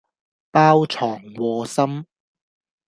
[0.49, 2.07] 包藏禍心